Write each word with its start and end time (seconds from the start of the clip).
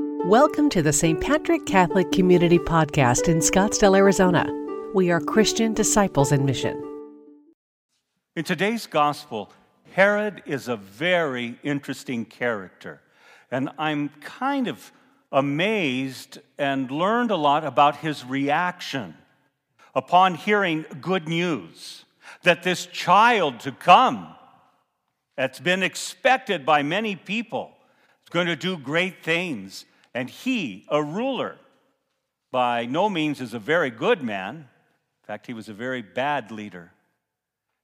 Welcome 0.00 0.68
to 0.70 0.82
the 0.82 0.92
St. 0.92 1.20
Patrick 1.20 1.66
Catholic 1.66 2.12
Community 2.12 2.60
Podcast 2.60 3.26
in 3.26 3.38
Scottsdale, 3.38 3.96
Arizona. 3.96 4.46
We 4.94 5.10
are 5.10 5.20
Christian 5.20 5.74
disciples 5.74 6.30
in 6.30 6.44
mission. 6.44 6.80
In 8.36 8.44
today's 8.44 8.86
gospel, 8.86 9.50
Herod 9.90 10.44
is 10.46 10.68
a 10.68 10.76
very 10.76 11.58
interesting 11.64 12.24
character. 12.24 13.00
And 13.50 13.70
I'm 13.76 14.10
kind 14.20 14.68
of 14.68 14.92
amazed 15.32 16.38
and 16.58 16.88
learned 16.92 17.32
a 17.32 17.36
lot 17.36 17.64
about 17.64 17.96
his 17.96 18.24
reaction 18.24 19.16
upon 19.96 20.36
hearing 20.36 20.84
good 21.00 21.26
news 21.26 22.04
that 22.44 22.62
this 22.62 22.86
child 22.86 23.58
to 23.60 23.72
come 23.72 24.28
that's 25.36 25.58
been 25.58 25.82
expected 25.82 26.64
by 26.64 26.84
many 26.84 27.16
people 27.16 27.72
is 28.22 28.28
going 28.28 28.46
to 28.46 28.54
do 28.54 28.76
great 28.76 29.24
things 29.24 29.86
and 30.18 30.28
he, 30.28 30.84
a 30.88 31.00
ruler, 31.00 31.54
by 32.50 32.86
no 32.86 33.08
means 33.08 33.40
is 33.40 33.54
a 33.54 33.58
very 33.60 33.88
good 33.88 34.20
man. 34.20 34.56
In 34.56 35.26
fact, 35.28 35.46
he 35.46 35.54
was 35.54 35.68
a 35.68 35.72
very 35.72 36.02
bad 36.02 36.50
leader. 36.50 36.90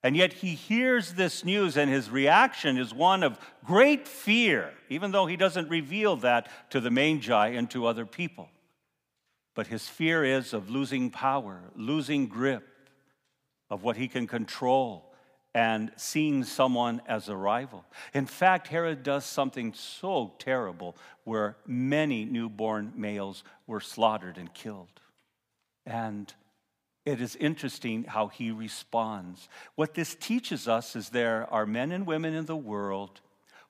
And 0.03 0.17
yet 0.17 0.33
he 0.33 0.57
hears 0.57 1.13
this 1.13 1.45
news, 1.45 1.77
and 1.77 1.89
his 1.89 2.11
reaction 2.11 2.77
is 2.77 2.93
one 2.93 3.23
of 3.23 3.39
great 3.65 4.09
fear, 4.09 4.75
even 4.89 5.13
though 5.13 5.27
he 5.27 5.37
doesn't 5.37 5.71
reveal 5.71 6.17
that 6.17 6.49
to 6.71 6.81
the 6.81 6.91
Magi 6.91 7.51
and 7.51 7.71
to 7.71 7.87
other 7.87 8.05
people. 8.05 8.49
But 9.55 9.69
his 9.69 9.89
fear 9.89 10.25
is 10.25 10.53
of 10.53 10.69
losing 10.69 11.11
power, 11.11 11.61
losing 11.77 12.27
grip 12.27 12.67
of 13.71 13.85
what 13.85 13.97
he 13.97 14.09
can 14.09 14.27
control, 14.27 15.14
and 15.55 15.93
seeing 15.97 16.43
someone 16.43 17.01
as 17.07 17.29
a 17.29 17.37
rival. 17.37 17.85
In 18.13 18.27
fact, 18.27 18.69
Herod 18.69 19.05
does 19.05 19.25
something 19.25 19.73
so 19.73 20.35
terrible 20.39 20.97
where 21.23 21.57
many 21.65 22.25
newborn 22.25 22.93
males 22.97 23.45
were 23.67 23.81
slaughtered 23.81 24.37
and 24.37 24.53
killed. 24.53 25.01
And 25.87 26.33
it 27.05 27.21
is 27.21 27.37
interesting 27.37 28.05
how 28.05 28.29
he 28.29 28.51
responds. 28.51 29.49
What 29.77 29.95
this 29.95 30.17
teaches 30.17 30.67
us 30.67 30.97
is 30.97 31.11
there 31.11 31.47
are 31.53 31.67
men 31.67 31.93
and 31.93 32.07
women 32.07 32.35
in 32.35 32.47
the 32.47 32.57
world 32.57 33.21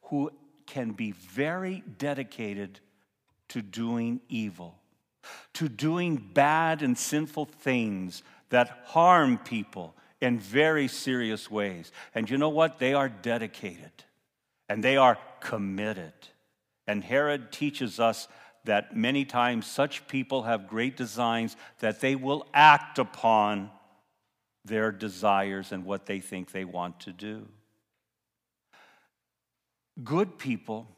who 0.04 0.30
can 0.66 0.92
be 0.92 1.10
very 1.10 1.82
dedicated 1.98 2.80
to 3.48 3.60
doing 3.60 4.20
evil, 4.30 4.78
to 5.54 5.68
doing 5.68 6.16
bad 6.16 6.80
and 6.80 6.96
sinful 6.96 7.44
things 7.44 8.22
that 8.48 8.80
harm 8.84 9.36
people 9.36 9.94
in 10.20 10.38
very 10.38 10.88
serious 10.88 11.50
ways. 11.50 11.92
And 12.14 12.28
you 12.28 12.38
know 12.38 12.48
what? 12.48 12.78
They 12.78 12.94
are 12.94 13.08
dedicated 13.08 13.92
and 14.68 14.82
they 14.82 14.96
are 14.96 15.18
committed. 15.40 16.12
And 16.86 17.02
Herod 17.02 17.52
teaches 17.52 18.00
us 18.00 18.28
that 18.64 18.96
many 18.96 19.24
times 19.24 19.66
such 19.66 20.08
people 20.08 20.42
have 20.42 20.68
great 20.68 20.96
designs 20.96 21.56
that 21.80 22.00
they 22.00 22.16
will 22.16 22.46
act 22.54 22.98
upon 22.98 23.70
their 24.64 24.90
desires 24.90 25.72
and 25.72 25.84
what 25.84 26.06
they 26.06 26.20
think 26.20 26.50
they 26.50 26.64
want 26.64 27.00
to 27.00 27.12
do. 27.12 27.46
Good 30.02 30.38
people 30.38 30.88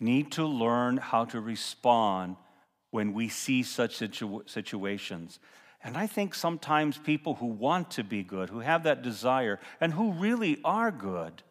need 0.00 0.32
to 0.32 0.46
learn 0.46 0.96
how 0.96 1.26
to 1.26 1.40
respond 1.40 2.36
when 2.90 3.12
we 3.12 3.28
see 3.28 3.62
such 3.62 3.96
situ- 3.96 4.42
situations. 4.46 5.38
And 5.82 5.96
I 5.96 6.06
think 6.06 6.34
sometimes 6.34 6.98
people 6.98 7.34
who 7.34 7.46
want 7.46 7.92
to 7.92 8.04
be 8.04 8.22
good, 8.22 8.50
who 8.50 8.60
have 8.60 8.82
that 8.82 9.02
desire, 9.02 9.60
and 9.80 9.92
who 9.92 10.12
really 10.12 10.60
are 10.64 10.90
good, 10.90 11.42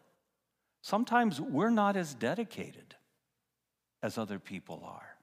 sometimes 0.81 1.39
we're 1.39 1.69
not 1.69 1.95
as 1.95 2.13
dedicated 2.13 2.95
as 4.03 4.17
other 4.17 4.39
people 4.39 4.83
are. 4.85 5.17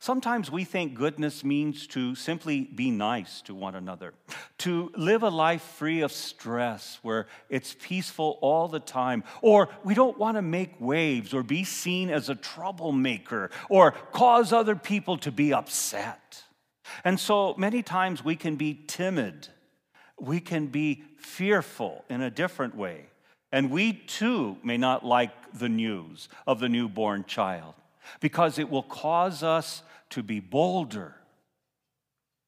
Sometimes 0.00 0.50
we 0.50 0.64
think 0.64 0.94
goodness 0.94 1.44
means 1.44 1.86
to 1.88 2.14
simply 2.14 2.62
be 2.62 2.90
nice 2.90 3.40
to 3.42 3.54
one 3.54 3.74
another, 3.74 4.12
to 4.58 4.90
live 4.96 5.22
a 5.22 5.28
life 5.28 5.62
free 5.62 6.02
of 6.02 6.12
stress 6.12 6.98
where 7.02 7.26
it's 7.48 7.76
peaceful 7.80 8.38
all 8.42 8.68
the 8.68 8.80
time, 8.80 9.24
or 9.40 9.68
we 9.82 9.94
don't 9.94 10.18
want 10.18 10.36
to 10.36 10.42
make 10.42 10.80
waves 10.80 11.32
or 11.32 11.42
be 11.42 11.64
seen 11.64 12.10
as 12.10 12.28
a 12.28 12.34
troublemaker 12.34 13.50
or 13.70 13.92
cause 14.12 14.52
other 14.52 14.76
people 14.76 15.16
to 15.18 15.32
be 15.32 15.52
upset. 15.54 16.43
And 17.04 17.18
so 17.18 17.54
many 17.56 17.82
times 17.82 18.24
we 18.24 18.36
can 18.36 18.56
be 18.56 18.74
timid, 18.86 19.48
we 20.18 20.40
can 20.40 20.66
be 20.66 21.02
fearful 21.16 22.04
in 22.08 22.22
a 22.22 22.30
different 22.30 22.76
way. 22.76 23.06
And 23.52 23.70
we 23.70 23.92
too 23.92 24.56
may 24.62 24.76
not 24.76 25.04
like 25.04 25.30
the 25.52 25.68
news 25.68 26.28
of 26.46 26.60
the 26.60 26.68
newborn 26.68 27.24
child 27.24 27.74
because 28.20 28.58
it 28.58 28.68
will 28.68 28.82
cause 28.82 29.42
us 29.42 29.82
to 30.10 30.22
be 30.22 30.40
bolder 30.40 31.14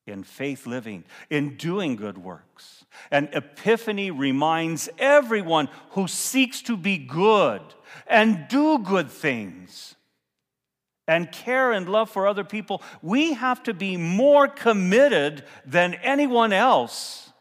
in 0.07 0.23
faith 0.23 0.67
living, 0.67 1.05
in 1.31 1.57
doing 1.57 1.97
good 1.97 2.19
works. 2.19 2.85
And 3.11 3.29
Epiphany 3.33 4.11
reminds 4.11 4.89
everyone 4.99 5.69
who 5.91 6.07
seeks 6.07 6.63
to 6.63 6.77
be 6.77 6.97
good 6.97 7.63
and 8.07 8.47
do 8.49 8.79
good 8.79 9.11
things 9.11 9.96
and 11.06 11.31
care 11.31 11.72
and 11.72 11.89
love 11.89 12.11
for 12.11 12.27
other 12.27 12.44
people, 12.44 12.83
we 13.03 13.34
have 13.34 13.62
to 13.65 13.75
be 13.75 13.97
more 13.97 14.49
committed 14.49 15.44
than 15.65 15.94
anyone 15.94 16.53
else 16.53 17.33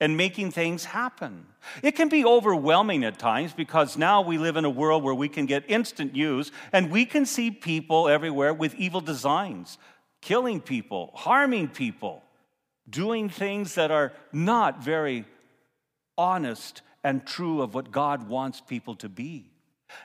in 0.00 0.16
making 0.16 0.50
things 0.50 0.84
happen. 0.84 1.46
It 1.82 1.92
can 1.92 2.08
be 2.08 2.24
overwhelming 2.24 3.04
at 3.04 3.18
times 3.18 3.54
because 3.54 3.96
now 3.96 4.20
we 4.20 4.36
live 4.36 4.56
in 4.56 4.64
a 4.64 4.70
world 4.70 5.02
where 5.02 5.14
we 5.14 5.28
can 5.28 5.46
get 5.46 5.64
instant 5.68 6.12
news 6.12 6.52
and 6.72 6.90
we 6.90 7.06
can 7.06 7.24
see 7.24 7.50
people 7.50 8.08
everywhere 8.08 8.52
with 8.52 8.74
evil 8.74 9.00
designs, 9.00 9.78
killing 10.20 10.60
people, 10.60 11.10
harming 11.14 11.68
people, 11.68 12.22
doing 12.88 13.30
things 13.30 13.76
that 13.76 13.90
are 13.90 14.12
not 14.32 14.84
very 14.84 15.24
honest 16.18 16.82
and 17.02 17.26
true 17.26 17.62
of 17.62 17.74
what 17.74 17.90
God 17.90 18.28
wants 18.28 18.60
people 18.60 18.96
to 18.96 19.08
be. 19.08 19.53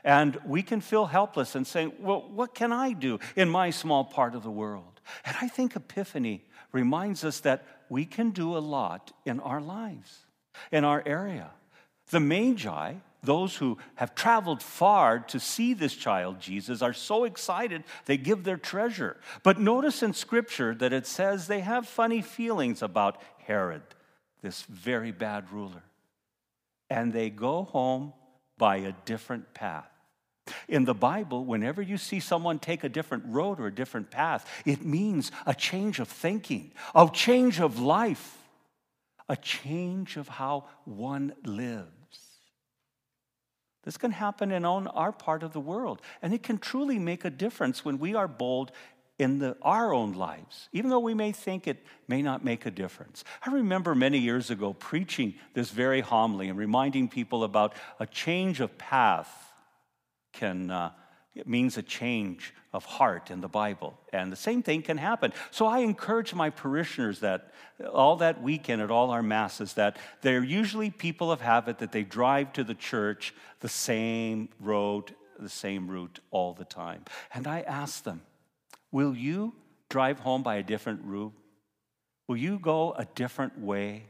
And 0.03 0.37
we 0.45 0.61
can 0.61 0.81
feel 0.81 1.05
helpless 1.05 1.55
and 1.55 1.65
say, 1.65 1.87
well, 1.99 2.25
what 2.29 2.53
can 2.53 2.71
I 2.71 2.93
do 2.93 3.19
in 3.35 3.49
my 3.49 3.69
small 3.69 4.03
part 4.03 4.35
of 4.35 4.43
the 4.43 4.51
world? 4.51 5.01
And 5.25 5.35
I 5.41 5.47
think 5.47 5.75
Epiphany 5.75 6.45
reminds 6.71 7.23
us 7.23 7.39
that 7.41 7.65
we 7.89 8.05
can 8.05 8.31
do 8.31 8.55
a 8.55 8.59
lot 8.59 9.11
in 9.25 9.39
our 9.39 9.61
lives, 9.61 10.25
in 10.71 10.83
our 10.83 11.03
area. 11.05 11.49
The 12.11 12.19
Magi, 12.19 12.95
those 13.23 13.55
who 13.55 13.77
have 13.95 14.15
traveled 14.15 14.61
far 14.61 15.19
to 15.19 15.39
see 15.39 15.73
this 15.73 15.95
child 15.95 16.39
Jesus, 16.39 16.81
are 16.81 16.93
so 16.93 17.23
excited 17.23 17.83
they 18.05 18.17
give 18.17 18.43
their 18.43 18.57
treasure. 18.57 19.17
But 19.43 19.59
notice 19.59 20.03
in 20.03 20.13
Scripture 20.13 20.75
that 20.75 20.93
it 20.93 21.07
says 21.07 21.47
they 21.47 21.61
have 21.61 21.87
funny 21.87 22.21
feelings 22.21 22.81
about 22.81 23.21
Herod, 23.39 23.81
this 24.41 24.63
very 24.63 25.11
bad 25.11 25.51
ruler. 25.51 25.83
And 26.89 27.13
they 27.13 27.29
go 27.29 27.63
home 27.63 28.13
by 28.59 28.77
a 28.77 28.93
different 29.05 29.55
path. 29.55 29.89
In 30.67 30.85
the 30.85 30.93
Bible, 30.93 31.45
whenever 31.45 31.81
you 31.81 31.97
see 31.97 32.19
someone 32.19 32.59
take 32.59 32.83
a 32.83 32.89
different 32.89 33.23
road 33.27 33.59
or 33.59 33.65
a 33.67 33.73
different 33.73 34.11
path, 34.11 34.47
it 34.65 34.85
means 34.85 35.31
a 35.47 35.55
change 35.55 35.99
of 35.99 36.07
thinking, 36.07 36.71
a 36.93 37.09
change 37.11 37.59
of 37.59 37.79
life, 37.79 38.37
a 39.27 39.35
change 39.35 40.17
of 40.17 40.27
how 40.27 40.65
one 40.85 41.33
lives. 41.43 41.87
This 43.83 43.97
can 43.97 44.11
happen 44.11 44.51
in 44.51 44.65
our 44.65 45.11
part 45.11 45.41
of 45.41 45.53
the 45.53 45.59
world, 45.59 46.01
and 46.21 46.33
it 46.33 46.43
can 46.43 46.57
truly 46.57 46.99
make 46.99 47.25
a 47.25 47.29
difference 47.29 47.85
when 47.85 47.97
we 47.97 48.13
are 48.13 48.27
bold 48.27 48.71
in 49.19 49.37
the, 49.39 49.55
our 49.61 49.93
own 49.93 50.13
lives, 50.13 50.69
even 50.71 50.89
though 50.89 50.99
we 50.99 51.13
may 51.13 51.31
think 51.31 51.67
it 51.67 51.85
may 52.07 52.21
not 52.21 52.43
make 52.43 52.65
a 52.65 52.71
difference. 52.71 53.23
I 53.45 53.51
remember 53.51 53.93
many 53.93 54.17
years 54.17 54.49
ago 54.49 54.73
preaching 54.73 55.35
this 55.53 55.69
very 55.69 56.01
homily 56.01 56.47
and 56.47 56.57
reminding 56.57 57.09
people 57.09 57.43
about 57.43 57.73
a 57.99 58.07
change 58.07 58.61
of 58.61 58.77
path 58.77 59.29
can 60.31 60.71
uh, 60.71 60.91
it 61.35 61.47
means 61.47 61.77
a 61.77 61.83
change 61.83 62.53
of 62.73 62.85
heart 62.85 63.31
in 63.31 63.39
the 63.41 63.47
Bible. 63.47 63.97
And 64.11 64.31
the 64.31 64.35
same 64.35 64.63
thing 64.63 64.81
can 64.81 64.97
happen. 64.97 65.31
So 65.51 65.65
I 65.67 65.79
encourage 65.79 66.33
my 66.33 66.49
parishioners 66.49 67.19
that 67.19 67.53
all 67.93 68.17
that 68.17 68.41
weekend 68.41 68.81
at 68.81 68.91
all 68.91 69.11
our 69.11 69.23
masses, 69.23 69.73
that 69.73 69.97
they're 70.21 70.43
usually 70.43 70.89
people 70.89 71.31
of 71.31 71.39
habit 71.39 71.79
that 71.79 71.91
they 71.91 72.03
drive 72.03 72.51
to 72.53 72.63
the 72.63 72.73
church 72.73 73.33
the 73.59 73.69
same 73.69 74.49
road, 74.59 75.15
the 75.39 75.49
same 75.49 75.89
route 75.89 76.19
all 76.31 76.53
the 76.53 76.65
time. 76.65 77.05
And 77.33 77.47
I 77.47 77.61
ask 77.61 78.03
them, 78.03 78.21
Will 78.91 79.15
you 79.15 79.53
drive 79.89 80.19
home 80.19 80.43
by 80.43 80.55
a 80.55 80.63
different 80.63 81.01
route? 81.03 81.33
Will 82.27 82.37
you 82.37 82.59
go 82.59 82.93
a 82.93 83.05
different 83.15 83.59
way? 83.59 84.03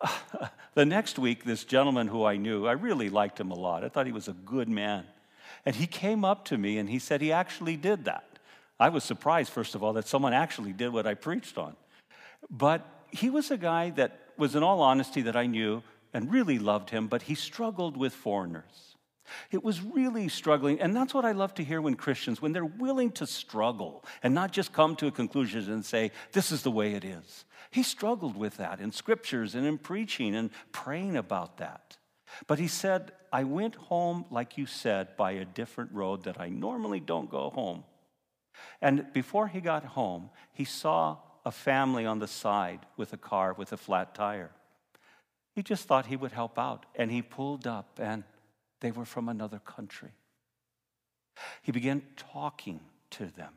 the 0.74 0.84
next 0.84 1.18
week, 1.18 1.44
this 1.44 1.64
gentleman 1.64 2.08
who 2.08 2.24
I 2.24 2.36
knew, 2.36 2.66
I 2.66 2.72
really 2.72 3.08
liked 3.08 3.40
him 3.40 3.50
a 3.50 3.58
lot. 3.58 3.84
I 3.84 3.88
thought 3.88 4.06
he 4.06 4.12
was 4.12 4.28
a 4.28 4.32
good 4.32 4.68
man. 4.68 5.04
And 5.64 5.74
he 5.74 5.86
came 5.86 6.24
up 6.24 6.44
to 6.46 6.58
me 6.58 6.78
and 6.78 6.88
he 6.88 6.98
said 6.98 7.20
he 7.20 7.32
actually 7.32 7.76
did 7.76 8.04
that. 8.04 8.24
I 8.80 8.90
was 8.90 9.02
surprised, 9.02 9.50
first 9.50 9.74
of 9.74 9.82
all, 9.82 9.92
that 9.94 10.06
someone 10.06 10.32
actually 10.32 10.72
did 10.72 10.92
what 10.92 11.06
I 11.06 11.14
preached 11.14 11.58
on. 11.58 11.74
But 12.48 12.86
he 13.10 13.28
was 13.28 13.50
a 13.50 13.56
guy 13.56 13.90
that 13.90 14.20
was, 14.36 14.54
in 14.54 14.62
all 14.62 14.82
honesty, 14.82 15.22
that 15.22 15.34
I 15.34 15.46
knew 15.46 15.82
and 16.14 16.30
really 16.30 16.58
loved 16.58 16.90
him, 16.90 17.08
but 17.08 17.22
he 17.22 17.34
struggled 17.34 17.96
with 17.96 18.14
foreigners. 18.14 18.96
It 19.50 19.62
was 19.64 19.82
really 19.82 20.28
struggling. 20.28 20.80
And 20.80 20.94
that's 20.94 21.14
what 21.14 21.24
I 21.24 21.32
love 21.32 21.54
to 21.54 21.64
hear 21.64 21.80
when 21.80 21.94
Christians, 21.94 22.40
when 22.40 22.52
they're 22.52 22.64
willing 22.64 23.10
to 23.12 23.26
struggle 23.26 24.04
and 24.22 24.34
not 24.34 24.52
just 24.52 24.72
come 24.72 24.96
to 24.96 25.06
a 25.06 25.10
conclusion 25.10 25.72
and 25.72 25.84
say, 25.84 26.12
this 26.32 26.52
is 26.52 26.62
the 26.62 26.70
way 26.70 26.94
it 26.94 27.04
is. 27.04 27.44
He 27.70 27.82
struggled 27.82 28.36
with 28.36 28.56
that 28.56 28.80
in 28.80 28.92
scriptures 28.92 29.54
and 29.54 29.66
in 29.66 29.78
preaching 29.78 30.34
and 30.34 30.50
praying 30.72 31.16
about 31.16 31.58
that. 31.58 31.96
But 32.46 32.58
he 32.58 32.68
said, 32.68 33.12
I 33.32 33.44
went 33.44 33.74
home, 33.74 34.24
like 34.30 34.56
you 34.56 34.66
said, 34.66 35.16
by 35.16 35.32
a 35.32 35.44
different 35.44 35.92
road 35.92 36.24
that 36.24 36.40
I 36.40 36.48
normally 36.48 37.00
don't 37.00 37.30
go 37.30 37.50
home. 37.50 37.84
And 38.80 39.12
before 39.12 39.48
he 39.48 39.60
got 39.60 39.84
home, 39.84 40.30
he 40.52 40.64
saw 40.64 41.18
a 41.44 41.50
family 41.50 42.04
on 42.06 42.18
the 42.18 42.26
side 42.26 42.80
with 42.96 43.12
a 43.12 43.16
car 43.16 43.54
with 43.56 43.72
a 43.72 43.76
flat 43.76 44.14
tire. 44.14 44.50
He 45.54 45.62
just 45.62 45.84
thought 45.84 46.06
he 46.06 46.16
would 46.16 46.32
help 46.32 46.58
out. 46.58 46.86
And 46.94 47.10
he 47.10 47.22
pulled 47.22 47.66
up, 47.66 47.98
and 48.00 48.24
they 48.80 48.90
were 48.90 49.04
from 49.04 49.28
another 49.28 49.58
country. 49.58 50.12
He 51.62 51.72
began 51.72 52.02
talking 52.16 52.80
to 53.10 53.26
them 53.26 53.54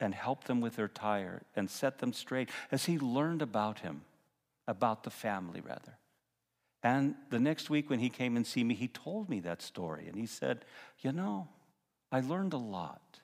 and 0.00 0.14
helped 0.14 0.46
them 0.46 0.60
with 0.60 0.76
their 0.76 0.88
tire 0.88 1.42
and 1.54 1.70
set 1.70 1.98
them 1.98 2.12
straight 2.12 2.50
as 2.70 2.84
he 2.84 2.98
learned 2.98 3.42
about 3.42 3.80
him, 3.80 4.02
about 4.66 5.04
the 5.04 5.10
family, 5.10 5.60
rather. 5.60 5.98
And 6.82 7.14
the 7.30 7.40
next 7.40 7.70
week, 7.70 7.88
when 7.88 8.00
he 8.00 8.10
came 8.10 8.36
and 8.36 8.46
see 8.46 8.62
me, 8.62 8.74
he 8.74 8.88
told 8.88 9.28
me 9.28 9.40
that 9.40 9.62
story. 9.62 10.06
And 10.06 10.16
he 10.16 10.26
said, 10.26 10.64
You 11.00 11.12
know, 11.12 11.48
I 12.12 12.20
learned 12.20 12.52
a 12.52 12.58
lot 12.58 13.20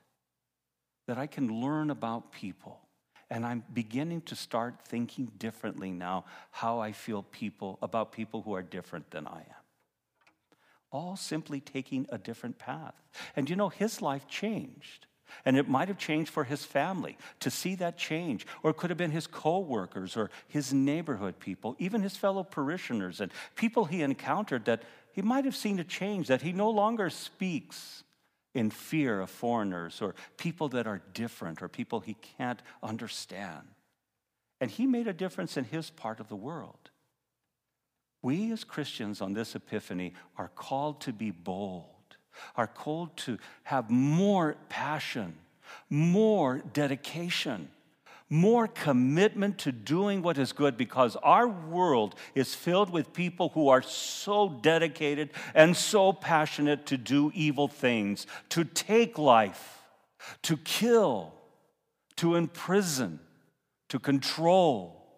that 1.07 1.19
I 1.19 1.27
can 1.27 1.61
learn 1.61 1.91
about 1.91 2.33
people. 2.33 2.81
And 3.29 3.45
I'm 3.45 3.63
beginning 3.73 4.23
to 4.23 4.35
start 4.35 4.77
thinking 4.87 5.31
differently 5.39 5.91
now 5.91 6.25
how 6.51 6.81
I 6.81 6.93
feel 6.93 7.23
people 7.23 7.79
about 7.83 8.13
people 8.13 8.43
who 8.43 8.55
are 8.55 8.63
different 8.63 9.11
than 9.11 9.27
I 9.27 9.41
am 9.41 9.61
all 10.93 11.17
simply 11.17 11.61
taking 11.61 12.07
a 12.11 12.19
different 12.19 12.59
path. 12.59 12.95
And 13.37 13.49
you 13.49 13.57
know, 13.57 13.69
his 13.69 14.03
life 14.03 14.27
changed. 14.29 15.07
And 15.45 15.57
it 15.57 15.69
might 15.69 15.89
have 15.89 15.99
changed 15.99 16.31
for 16.31 16.45
his 16.45 16.65
family 16.65 17.17
to 17.41 17.51
see 17.51 17.77
that 17.77 17.97
change. 17.97 18.47
Or 18.63 18.71
it 18.71 18.77
could 18.77 18.91
have 18.91 18.99
been 18.99 19.13
his 19.13 19.27
co-workers 19.27 20.17
or 20.17 20.31
his 20.49 20.73
neighborhood 20.73 21.39
people, 21.39 21.77
even 21.79 22.03
his 22.03 22.17
fellow 22.17 22.43
parishioners 22.43 23.21
and 23.21 23.33
people 23.55 23.85
he 23.85 24.03
encountered 24.03 24.65
that 24.65 24.83
he 25.13 25.23
might 25.23 25.45
have 25.45 25.57
seen 25.57 25.79
a 25.79 25.85
change, 25.85 26.29
that 26.29 26.43
he 26.43 26.53
no 26.53 26.71
longer 26.71 27.11
speaks 27.11 28.05
in 28.55 28.71
fear 28.71 29.21
of 29.21 29.31
foreigners 29.31 30.03
or 30.03 30.15
people 30.37 30.69
that 30.71 30.87
are 30.87 31.03
different 31.15 31.63
or 31.63 31.69
people 31.69 32.01
he 32.01 32.17
can't 32.37 32.63
understand. 32.83 33.67
And 34.61 34.71
he 34.71 34.87
made 34.87 35.07
a 35.07 35.13
difference 35.13 35.57
in 35.57 35.65
his 35.65 35.91
part 35.91 36.21
of 36.21 36.29
the 36.29 36.37
world. 36.37 36.91
We 38.23 38.53
as 38.53 38.65
Christians 38.65 39.21
on 39.21 39.33
this 39.33 39.55
epiphany 39.55 40.13
are 40.37 40.51
called 40.55 41.01
to 41.03 41.13
be 41.13 41.31
bold, 41.31 41.87
are 42.57 42.67
called 42.67 43.17
to 43.19 43.39
have 43.65 43.91
more 43.91 44.57
passion, 44.69 45.37
more 45.89 46.63
dedication, 46.73 47.69
more 48.29 48.69
commitment 48.69 49.59
to 49.59 49.73
doing 49.73 50.23
what 50.23 50.39
is 50.39 50.53
good 50.53 50.77
because 50.77 51.17
our 51.17 51.49
world 51.49 52.15
is 52.35 52.55
filled 52.55 52.91
with 52.91 53.13
people 53.13 53.49
who 53.51 53.69
are 53.69 53.83
so 53.83 54.49
dedicated 54.49 55.31
and 55.55 55.77
so 55.77 56.13
passionate 56.13 56.87
to 56.87 56.97
do 56.97 57.33
evil 57.35 57.67
things, 57.67 58.27
to 58.51 58.65
take 58.65 59.19
life, 59.19 59.83
to 60.43 60.57
kill, 60.59 61.33
to 62.17 62.37
imprison, 62.37 63.19
to 63.89 63.99
control, 63.99 65.09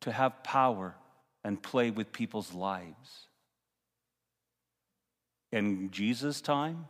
to 0.00 0.10
have 0.10 0.42
power 0.42 0.96
and 1.44 1.62
play 1.62 1.90
with 1.90 2.12
people's 2.12 2.52
lives. 2.52 3.28
In 5.52 5.90
Jesus' 5.90 6.40
time 6.40 6.86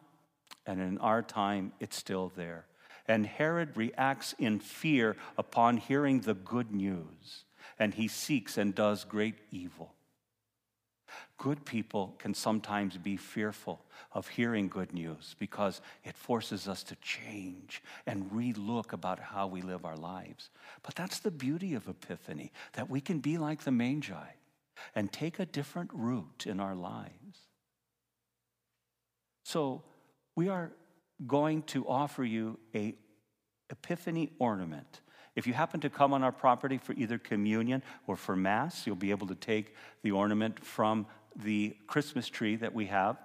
and 0.67 0.81
in 0.81 0.99
our 0.99 1.23
time, 1.23 1.73
it's 1.81 1.97
still 1.97 2.33
there. 2.37 2.67
And 3.07 3.25
Herod 3.25 3.77
reacts 3.77 4.35
in 4.39 4.61
fear 4.61 5.17
upon 5.39 5.79
hearing 5.79 6.21
the 6.21 6.35
good 6.35 6.73
news, 6.73 7.45
and 7.79 7.95
he 7.95 8.09
seeks 8.09 8.59
and 8.59 8.75
does 8.75 9.05
great 9.05 9.37
evil. 9.51 9.95
Good 11.37 11.65
people 11.65 12.15
can 12.19 12.35
sometimes 12.35 12.97
be 12.97 13.17
fearful 13.17 13.85
of 14.13 14.29
hearing 14.29 14.69
good 14.69 14.93
news 14.93 15.37
because 15.39 15.81
it 16.05 16.17
forces 16.17 16.69
us 16.69 16.83
to 16.85 16.97
change 16.97 17.83
and 18.07 18.31
relook 18.31 18.93
about 18.93 19.19
how 19.19 19.47
we 19.47 19.63
live 19.63 19.85
our 19.85 19.97
lives. 19.97 20.51
But 20.83 20.95
that's 20.95 21.19
the 21.19 21.31
beauty 21.31 21.75
of 21.75 21.89
Epiphany, 21.89 22.53
that 22.75 22.91
we 22.91 23.01
can 23.01 23.21
be 23.21 23.39
like 23.39 23.63
the 23.63 23.71
Magi 23.71 24.29
and 24.95 25.13
take 25.13 25.39
a 25.39 25.47
different 25.47 25.91
route 25.93 26.45
in 26.47 26.61
our 26.61 26.75
lives. 26.75 27.49
So, 29.45 29.83
we 30.37 30.49
are 30.49 30.73
going 31.27 31.63
to 31.63 31.89
offer 31.89 32.23
you 32.23 32.59
a 32.75 32.95
epiphany 33.71 34.31
ornament. 34.39 35.01
If 35.39 35.47
you 35.47 35.53
happen 35.53 35.79
to 35.83 35.89
come 35.89 36.13
on 36.13 36.25
our 36.25 36.33
property 36.33 36.79
for 36.79 36.95
either 36.95 37.17
communion 37.17 37.85
or 38.09 38.17
for 38.17 38.35
mass, 38.35 38.85
you'll 38.85 38.97
be 38.97 39.13
able 39.13 39.29
to 39.29 39.37
take 39.37 39.73
the 40.03 40.11
ornament 40.11 40.65
from 40.65 41.07
the 41.37 41.77
Christmas 41.87 42.27
tree 42.29 42.57
that 42.57 42.75
we 42.75 42.87
have 42.87 43.19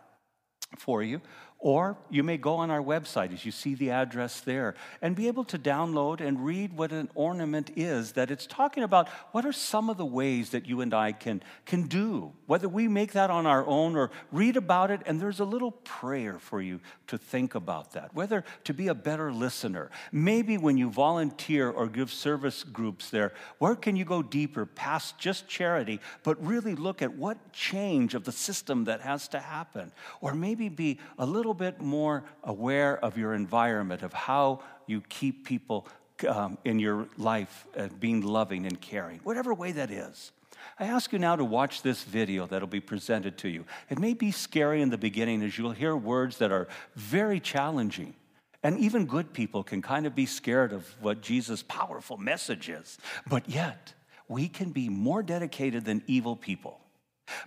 for 0.77 1.01
you. 1.01 1.21
Or 1.63 1.95
you 2.09 2.23
may 2.23 2.35
go 2.35 2.55
on 2.55 2.69
our 2.69 2.81
website 2.81 3.33
as 3.33 3.45
you 3.45 3.51
see 3.53 3.73
the 3.73 3.91
address 3.91 4.41
there 4.41 4.75
and 5.01 5.15
be 5.15 5.29
able 5.29 5.45
to 5.45 5.57
download 5.57 6.19
and 6.19 6.43
read 6.43 6.73
what 6.73 6.91
an 6.91 7.09
ornament 7.15 7.71
is. 7.77 8.11
That 8.11 8.31
it's 8.31 8.45
talking 8.45 8.83
about 8.83 9.07
what 9.31 9.45
are 9.45 9.53
some 9.53 9.89
of 9.89 9.95
the 9.95 10.05
ways 10.05 10.49
that 10.49 10.67
you 10.67 10.81
and 10.81 10.93
I 10.93 11.13
can, 11.13 11.41
can 11.65 11.83
do, 11.83 12.33
whether 12.47 12.67
we 12.67 12.89
make 12.89 13.13
that 13.13 13.29
on 13.29 13.45
our 13.45 13.65
own 13.65 13.95
or 13.95 14.11
read 14.33 14.57
about 14.57 14.91
it. 14.91 15.03
And 15.05 15.21
there's 15.21 15.39
a 15.39 15.45
little 15.45 15.71
prayer 15.71 16.37
for 16.37 16.61
you 16.61 16.81
to 17.07 17.17
think 17.17 17.55
about 17.55 17.93
that, 17.93 18.13
whether 18.13 18.43
to 18.65 18.73
be 18.73 18.89
a 18.89 18.93
better 18.93 19.31
listener. 19.31 19.89
Maybe 20.11 20.57
when 20.57 20.75
you 20.75 20.89
volunteer 20.89 21.69
or 21.69 21.87
give 21.87 22.11
service 22.11 22.65
groups 22.65 23.09
there, 23.09 23.31
where 23.59 23.77
can 23.77 23.95
you 23.95 24.03
go 24.03 24.21
deeper 24.21 24.65
past 24.65 25.17
just 25.17 25.47
charity, 25.47 26.01
but 26.23 26.45
really 26.45 26.75
look 26.75 27.01
at 27.01 27.15
what 27.15 27.53
change 27.53 28.15
of 28.15 28.25
the 28.25 28.33
system 28.33 28.83
that 28.83 28.99
has 28.99 29.29
to 29.29 29.39
happen? 29.39 29.93
Or 30.19 30.33
maybe 30.33 30.67
be 30.67 30.99
a 31.17 31.25
little 31.25 31.52
little 31.53 31.71
bit 31.71 31.81
more 31.81 32.23
aware 32.43 32.97
of 33.05 33.15
your 33.15 33.35
environment, 33.35 34.01
of 34.01 34.11
how 34.11 34.59
you 34.87 35.01
keep 35.01 35.45
people 35.45 35.87
um, 36.27 36.57
in 36.65 36.79
your 36.79 37.07
life 37.17 37.67
uh, 37.77 37.87
being 37.99 38.21
loving 38.21 38.65
and 38.65 38.81
caring, 38.81 39.19
whatever 39.19 39.53
way 39.53 39.71
that 39.71 39.91
is. 39.91 40.31
I 40.79 40.85
ask 40.85 41.11
you 41.13 41.19
now 41.19 41.35
to 41.35 41.45
watch 41.45 41.83
this 41.83 42.03
video 42.03 42.47
that'll 42.47 42.67
be 42.67 42.79
presented 42.79 43.37
to 43.39 43.49
you. 43.49 43.65
It 43.89 43.99
may 43.99 44.13
be 44.15 44.31
scary 44.31 44.81
in 44.81 44.89
the 44.89 44.97
beginning 44.97 45.43
as 45.43 45.55
you'll 45.55 45.71
hear 45.71 45.95
words 45.95 46.37
that 46.37 46.51
are 46.51 46.67
very 46.95 47.39
challenging. 47.39 48.15
And 48.63 48.79
even 48.79 49.05
good 49.05 49.31
people 49.33 49.61
can 49.63 49.81
kind 49.81 50.07
of 50.07 50.15
be 50.15 50.25
scared 50.25 50.73
of 50.73 50.87
what 51.01 51.21
Jesus' 51.21 51.63
powerful 51.63 52.17
message 52.17 52.69
is. 52.69 52.97
But 53.27 53.47
yet, 53.47 53.93
we 54.27 54.47
can 54.47 54.71
be 54.71 54.89
more 54.89 55.21
dedicated 55.21 55.85
than 55.85 56.01
evil 56.07 56.35
people 56.35 56.79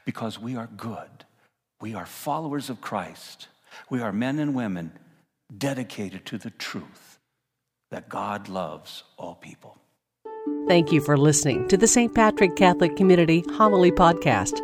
because 0.05 0.39
we 0.39 0.55
are 0.55 0.69
good. 0.77 1.25
We 1.81 1.95
are 1.95 2.07
followers 2.07 2.71
of 2.71 2.81
Christ. 2.81 3.49
We 3.91 4.01
are 4.01 4.13
men 4.13 4.39
and 4.39 4.55
women 4.55 4.93
dedicated 5.57 6.27
to 6.27 6.39
the 6.39 6.51
truth 6.51 7.19
that 7.91 8.09
God 8.09 8.49
loves 8.49 9.05
all 9.17 9.35
people. 9.35 9.79
Thank 10.67 10.93
you 10.93 11.01
for 11.01 11.17
listening 11.17 11.69
to 11.69 11.77
the 11.77 11.87
St. 11.87 12.15
Patrick 12.15 12.57
Catholic 12.57 12.97
Community 12.97 13.45
Homily 13.53 13.93
Podcast. 13.93 14.61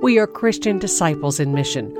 We 0.00 0.18
are 0.18 0.26
Christian 0.26 0.78
disciples 0.78 1.40
in 1.40 1.52
mission 1.52 1.96